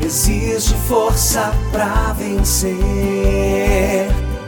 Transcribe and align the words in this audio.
Existe 0.00 0.74
força 0.88 1.52
pra 1.72 2.12
vencer. 2.12 2.76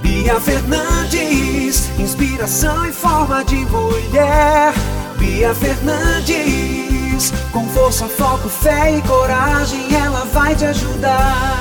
Bia 0.00 0.40
Fernandes, 0.40 1.90
inspiração 1.98 2.86
em 2.86 2.92
forma 2.92 3.44
de 3.44 3.56
mulher. 3.56 4.72
Bia 5.18 5.54
Fernandes, 5.54 7.32
com 7.52 7.66
força, 7.68 8.06
foco, 8.06 8.48
fé 8.48 8.96
e 8.96 9.02
coragem, 9.02 9.94
ela 9.94 10.24
vai 10.26 10.54
te 10.54 10.64
ajudar. 10.66 11.57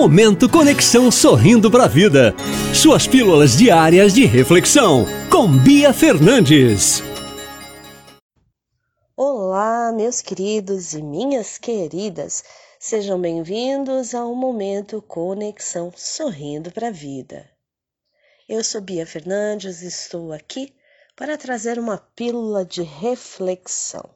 Momento 0.00 0.48
Conexão 0.48 1.10
Sorrindo 1.10 1.70
para 1.70 1.84
a 1.84 1.86
Vida. 1.86 2.34
Suas 2.74 3.06
pílulas 3.06 3.54
diárias 3.54 4.14
de 4.14 4.24
reflexão 4.24 5.04
com 5.30 5.46
Bia 5.46 5.92
Fernandes. 5.92 7.02
Olá, 9.14 9.92
meus 9.92 10.22
queridos 10.22 10.94
e 10.94 11.02
minhas 11.02 11.58
queridas. 11.58 12.42
Sejam 12.78 13.20
bem-vindos 13.20 14.14
ao 14.14 14.34
Momento 14.34 15.02
Conexão 15.02 15.92
Sorrindo 15.94 16.72
para 16.72 16.88
a 16.88 16.90
Vida. 16.90 17.50
Eu 18.48 18.64
sou 18.64 18.80
Bia 18.80 19.04
Fernandes 19.04 19.82
e 19.82 19.88
estou 19.88 20.32
aqui 20.32 20.72
para 21.14 21.36
trazer 21.36 21.78
uma 21.78 21.98
pílula 21.98 22.64
de 22.64 22.82
reflexão. 22.82 24.08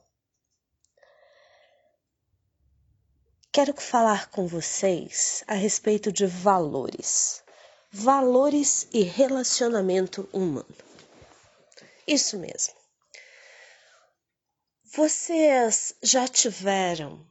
Quero 3.54 3.72
falar 3.80 4.30
com 4.30 4.48
vocês 4.48 5.44
a 5.46 5.54
respeito 5.54 6.10
de 6.10 6.26
valores. 6.26 7.40
Valores 7.88 8.88
e 8.92 9.02
relacionamento 9.02 10.28
humano. 10.32 10.74
Isso 12.04 12.36
mesmo. 12.36 12.74
Vocês 14.92 15.94
já 16.02 16.26
tiveram 16.26 17.24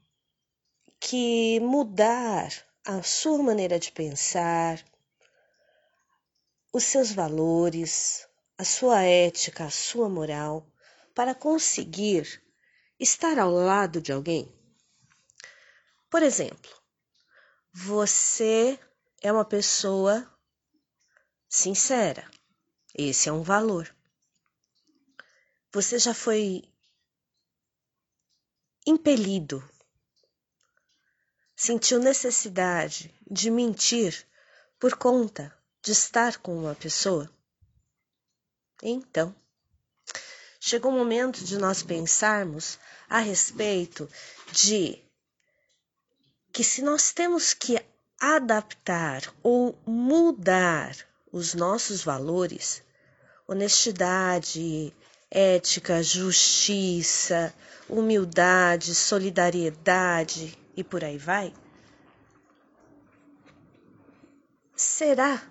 que 0.97 1.59
mudar 1.59 2.53
a 2.85 3.03
sua 3.03 3.43
maneira 3.43 3.77
de 3.77 3.91
pensar, 3.91 4.81
os 6.71 6.85
seus 6.85 7.11
valores, 7.11 8.25
a 8.57 8.63
sua 8.63 9.01
ética, 9.01 9.65
a 9.65 9.69
sua 9.69 10.07
moral, 10.07 10.65
para 11.13 11.35
conseguir 11.35 12.41
estar 12.97 13.37
ao 13.37 13.51
lado 13.51 13.99
de 13.99 14.13
alguém? 14.13 14.62
Por 16.13 16.21
exemplo, 16.21 16.71
você 17.73 18.79
é 19.19 19.31
uma 19.31 19.43
pessoa 19.43 20.31
sincera. 21.49 22.29
Esse 22.93 23.29
é 23.29 23.31
um 23.31 23.41
valor. 23.41 23.91
Você 25.71 25.97
já 25.97 26.13
foi 26.13 26.71
impelido, 28.85 29.67
sentiu 31.55 31.97
necessidade 31.97 33.11
de 33.25 33.49
mentir 33.49 34.23
por 34.79 34.95
conta 34.95 35.51
de 35.81 35.93
estar 35.93 36.37
com 36.37 36.55
uma 36.55 36.75
pessoa? 36.75 37.27
Então, 38.83 39.35
chegou 40.59 40.91
o 40.91 40.95
momento 40.95 41.43
de 41.43 41.57
nós 41.57 41.81
pensarmos 41.81 42.77
a 43.09 43.17
respeito 43.17 44.07
de 44.51 45.03
que 46.53 46.63
se 46.63 46.83
nós 46.83 47.11
temos 47.11 47.51
que 47.51 47.83
adaptar 48.21 49.23
ou 49.41 49.75
mudar 49.87 50.95
os 51.31 51.55
nossos 51.55 52.03
valores, 52.03 52.83
honestidade, 53.47 54.95
ética, 55.31 56.03
justiça, 56.03 57.51
humildade, 57.89 58.93
solidariedade 58.93 60.55
e 60.77 60.83
por 60.83 61.03
aí 61.03 61.17
vai, 61.17 61.51
será 64.75 65.41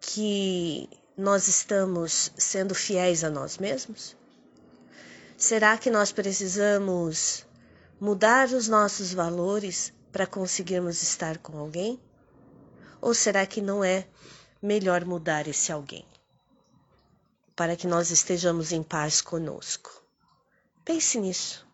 que 0.00 0.90
nós 1.16 1.46
estamos 1.46 2.32
sendo 2.36 2.74
fiéis 2.74 3.22
a 3.22 3.30
nós 3.30 3.56
mesmos? 3.56 4.16
Será 5.36 5.78
que 5.78 5.90
nós 5.90 6.10
precisamos 6.10 7.46
mudar 8.00 8.48
os 8.48 8.66
nossos 8.66 9.14
valores 9.14 9.92
para 10.14 10.28
conseguirmos 10.28 11.02
estar 11.02 11.38
com 11.38 11.58
alguém? 11.58 12.00
Ou 13.00 13.12
será 13.12 13.44
que 13.44 13.60
não 13.60 13.82
é 13.82 14.06
melhor 14.62 15.04
mudar 15.04 15.48
esse 15.48 15.72
alguém? 15.72 16.06
Para 17.56 17.74
que 17.74 17.88
nós 17.88 18.12
estejamos 18.12 18.70
em 18.70 18.80
paz 18.80 19.20
conosco. 19.20 19.90
Pense 20.84 21.18
nisso. 21.18 21.66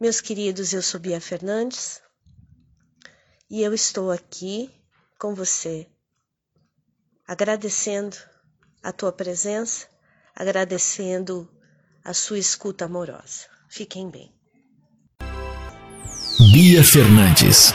Meus 0.00 0.22
queridos, 0.22 0.72
eu 0.72 0.80
sou 0.80 0.98
Bia 0.98 1.20
Fernandes 1.20 2.00
e 3.50 3.62
eu 3.62 3.74
estou 3.74 4.10
aqui 4.10 4.74
com 5.18 5.34
você, 5.34 5.86
agradecendo 7.28 8.16
a 8.82 8.90
tua 8.90 9.12
presença, 9.12 9.86
agradecendo 10.34 11.46
a 12.02 12.14
sua 12.14 12.38
escuta 12.38 12.86
amorosa. 12.86 13.50
Fiquem 13.68 14.08
bem. 14.08 14.41
Bia 16.52 16.84
Fernandes. 16.84 17.74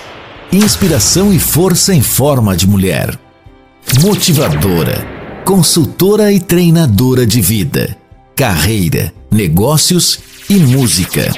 Inspiração 0.52 1.34
e 1.34 1.40
força 1.40 1.96
em 1.96 2.02
forma 2.04 2.56
de 2.56 2.68
mulher. 2.68 3.18
Motivadora, 4.02 5.04
consultora 5.44 6.32
e 6.32 6.40
treinadora 6.40 7.26
de 7.26 7.42
vida, 7.42 7.98
carreira, 8.36 9.12
negócios 9.32 10.20
e 10.48 10.58
música. 10.58 11.34